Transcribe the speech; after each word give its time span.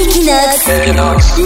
Equinox, 0.00 0.68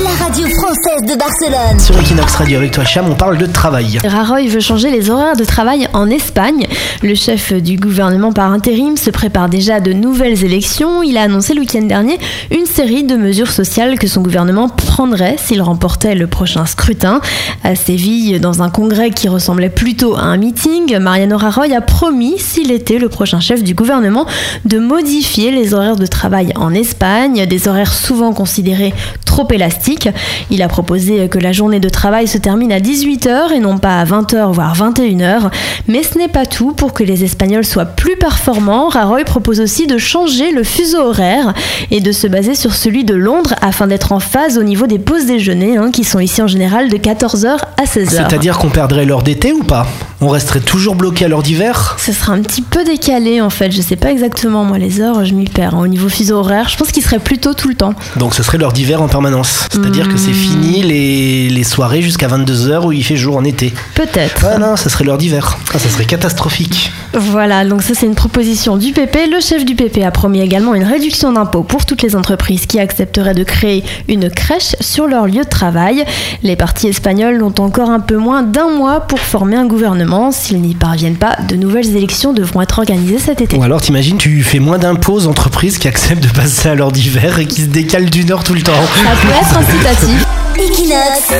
la 0.05 0.25
radio 0.25 0.47
française 0.47 1.10
de 1.10 1.19
Barcelone. 1.19 1.81
Sur 1.81 1.99
Equinox 1.99 2.35
Radio 2.35 2.59
avec 2.59 2.73
toi 2.73 2.85
Cham, 2.85 3.06
on 3.09 3.15
parle 3.15 3.39
de 3.39 3.47
travail. 3.47 3.98
Raroy 4.04 4.46
veut 4.48 4.61
changer 4.61 4.91
les 4.91 5.09
horaires 5.09 5.37
de 5.37 5.45
travail 5.45 5.89
en 5.95 6.11
Espagne. 6.11 6.67
Le 7.03 7.15
chef 7.15 7.54
du 7.54 7.77
gouvernement 7.77 8.30
par 8.35 8.53
intérim 8.53 8.99
se 8.99 9.09
prépare 9.09 9.49
déjà 9.49 9.77
à 9.77 9.80
de 9.80 9.95
nouvelles 9.95 10.45
élections. 10.45 11.03
Il 11.03 11.17
a 11.17 11.23
annoncé 11.23 11.54
le 11.54 11.61
week-end 11.61 11.80
dernier 11.80 12.19
une 12.51 12.66
série 12.66 13.05
de 13.05 13.16
mesures 13.16 13.51
sociales 13.51 13.98
que 13.98 14.07
son 14.07 14.20
gouvernement 14.20 14.69
prendrait 14.69 15.37
s'il 15.39 15.62
remportait 15.62 16.14
le 16.14 16.27
prochain 16.27 16.66
scrutin. 16.66 17.23
À 17.64 17.75
Séville, 17.75 18.39
dans 18.39 18.61
un 18.61 18.69
congrès 18.69 19.12
qui 19.12 19.29
ressemblait 19.29 19.71
plutôt 19.71 20.14
à 20.14 20.25
un 20.25 20.37
meeting, 20.37 20.98
Mariano 20.98 21.39
Rajoy 21.39 21.75
a 21.75 21.80
promis, 21.80 22.39
s'il 22.39 22.71
était 22.71 22.98
le 22.98 23.09
prochain 23.09 23.41
chef 23.41 23.62
du 23.62 23.73
gouvernement, 23.73 24.27
de 24.66 24.79
modifier 24.79 25.53
les 25.53 25.73
horaires 25.73 25.96
de 25.96 26.07
travail 26.07 26.53
en 26.57 26.75
Espagne, 26.75 27.46
des 27.46 27.66
horaires 27.66 27.95
souvent 27.95 28.34
considérés 28.43 28.92
trop 29.24 29.46
élastiques. 29.52 30.09
Il 30.50 30.62
a 30.62 30.69
proposé 30.69 31.28
que 31.28 31.38
la 31.38 31.52
journée 31.52 31.78
de 31.78 31.88
travail 31.88 32.27
se 32.27 32.38
termine 32.38 32.73
à 32.73 32.80
18h 32.80 33.52
et 33.55 33.60
non 33.60 33.78
pas 33.78 34.00
à 34.00 34.05
20h 34.05 34.50
voire 34.50 34.74
21h. 34.74 35.48
Mais 35.87 36.02
ce 36.02 36.19
n'est 36.19 36.27
pas 36.27 36.45
tout. 36.45 36.73
Pour 36.73 36.92
que 36.92 37.05
les 37.05 37.23
Espagnols 37.23 37.64
soient 37.64 37.84
plus 37.84 38.16
performants, 38.16 38.88
Rajoy 38.88 39.23
propose 39.23 39.60
aussi 39.60 39.86
de 39.86 39.97
changer 39.97 40.50
le 40.50 40.64
fuseau 40.64 41.02
horaire 41.02 41.55
et 41.92 42.00
de 42.00 42.10
se 42.10 42.27
baser 42.27 42.56
sur 42.56 42.74
celui 42.74 43.05
de 43.05 43.14
Londres 43.14 43.55
afin 43.62 43.86
d'être 43.86 44.10
en 44.10 44.19
phase 44.19 44.59
au 44.59 44.64
niveau 44.64 44.88
des 44.88 44.98
pauses 44.98 45.27
déjeuner 45.27 45.77
hein, 45.77 45.92
qui 45.92 46.02
sont 46.02 46.19
ici 46.19 46.42
en 46.42 46.48
général 46.48 46.88
de 46.88 46.97
14h 46.97 47.59
à 47.77 47.84
16h. 47.84 48.09
C'est-à-dire 48.09 48.59
qu'on 48.59 48.70
perdrait 48.70 49.05
l'heure 49.05 49.22
d'été 49.22 49.52
ou 49.52 49.62
pas? 49.62 49.86
On 50.25 50.29
resterait 50.29 50.61
toujours 50.61 50.95
bloqué 50.95 51.25
à 51.25 51.29
l'heure 51.29 51.43
d'hiver? 51.43 51.97
Ce 51.99 52.12
sera 52.12 52.33
un 52.33 52.43
petit 52.43 52.62
peu 52.62 52.85
décalé 52.85 53.41
en 53.41 53.51
fait. 53.51 53.73
Je 53.73 53.83
sais 53.83 53.97
pas 53.97 54.12
exactement 54.12 54.62
moi 54.62 54.79
les 54.79 55.01
heures, 55.01 55.25
je 55.25 55.35
m'y 55.35 55.47
perds. 55.47 55.77
Au 55.77 55.89
niveau 55.89 56.09
fuseau 56.09 56.37
horaire, 56.37 56.69
je 56.69 56.77
pense 56.77 56.93
qu'il 56.93 57.03
serait 57.03 57.19
plutôt 57.19 57.55
tout 57.55 57.67
le 57.69 57.75
temps. 57.75 57.95
Donc 58.19 58.33
ce 58.37 58.45
serait 58.45 58.57
l'heure 58.57 58.73
d'hiver 58.73 59.03
en 59.03 59.09
permanence. 59.09 59.67
C'est-à-dire 59.73 60.09
que 60.09 60.17
c'est 60.17 60.33
fini 60.33 60.84
les, 60.84 61.51
les 61.51 61.64
soirées 61.64 62.03
jusqu'à 62.03 62.29
22h 62.29 62.87
où 62.87 62.92
il 62.92 63.03
fait 63.03 63.17
jour 63.17 63.37
en 63.37 63.42
été. 63.42 63.75
Peut-être. 63.97 64.47
Ah 64.48 64.59
non, 64.59 64.77
ça 64.77 64.91
serait 64.91 65.03
l'heure 65.03 65.19
d'hiver. 65.19 65.59
Ah, 65.75 65.81
ça 65.81 65.89
serait 65.89 66.05
catastrophique. 66.05 66.92
Voilà, 67.14 67.64
donc 67.64 67.83
ça 67.83 67.95
c'est 67.95 68.07
une 68.07 68.14
proposition 68.14 68.77
du 68.77 68.92
PP. 68.92 69.29
Le 69.29 69.41
chef 69.41 69.64
du 69.64 69.75
PP 69.75 70.05
a 70.05 70.12
promis 70.12 70.41
également 70.41 70.77
une 70.77 70.84
réduction 70.84 71.33
d'impôts 71.33 71.64
pour 71.64 71.84
toutes 71.84 72.03
les 72.03 72.14
entreprises 72.14 72.67
qui 72.67 72.79
accepteraient 72.79 73.34
de 73.34 73.42
créer 73.42 73.83
une 74.09 74.31
crèche 74.31 74.77
sur 74.81 75.09
leur 75.09 75.27
lieu 75.27 75.42
de 75.42 75.48
travail. 75.48 76.05
Les 76.45 76.55
partis 76.55 76.86
espagnols 76.86 77.42
ont 77.42 77.55
encore 77.59 77.91
un 77.91 78.01
peu 78.01 78.17
moins 78.17 78.45
d'un 78.45 78.70
mois 78.70 79.01
pour 79.01 79.19
former 79.19 79.57
un 79.57 79.67
gouvernement. 79.67 80.11
S'ils 80.30 80.60
n'y 80.60 80.74
parviennent 80.74 81.16
pas, 81.16 81.36
de 81.48 81.56
nouvelles 81.56 81.96
élections 81.96 82.34
devront 82.34 82.60
être 82.60 82.78
organisées 82.78 83.18
cet 83.18 83.41
été. 83.41 83.56
Ou 83.56 83.62
alors 83.62 83.80
t'imagines, 83.80 84.18
tu 84.18 84.42
fais 84.42 84.58
moins 84.58 84.77
d'impôts 84.77 85.14
aux 85.14 85.27
entreprises 85.27 85.78
qui 85.78 85.88
acceptent 85.88 86.22
de 86.22 86.28
passer 86.28 86.68
à 86.68 86.74
l'heure 86.74 86.92
d'hiver 86.92 87.38
et 87.38 87.46
qui 87.46 87.62
se 87.62 87.66
décalent 87.68 88.10
d'une 88.10 88.30
heure 88.30 88.44
tout 88.44 88.52
le 88.52 88.60
temps. 88.62 88.72
Ça 88.72 89.10
peut 89.22 89.28
être 89.33 89.56
incitatif. 89.56 90.27
Equinox, 90.58 91.30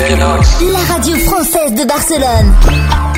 la 0.73 0.95
radio 0.95 1.17
française 1.19 1.75
de 1.75 1.87
Barcelone. 1.87 3.12